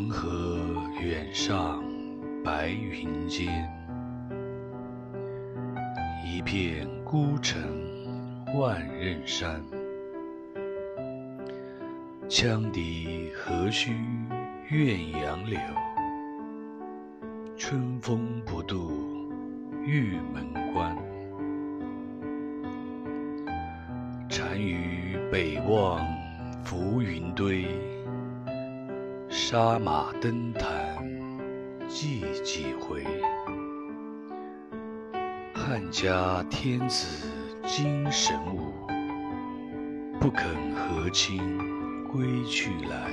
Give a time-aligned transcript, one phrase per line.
[0.00, 0.58] 黄河
[0.98, 1.84] 远上
[2.42, 3.70] 白云间，
[6.24, 7.60] 一片孤城
[8.58, 9.62] 万仞山。
[12.30, 13.92] 羌笛何须
[14.70, 15.60] 怨杨柳，
[17.58, 18.90] 春风不度
[19.84, 20.96] 玉门关。
[24.30, 26.02] 单于北望
[26.64, 27.66] 浮云堆。
[29.42, 31.02] 杀马登坛
[31.88, 33.02] 祭几回？
[35.54, 37.26] 汉家天子
[37.66, 38.70] 精神武，
[40.20, 41.40] 不肯和亲
[42.06, 43.10] 归去来。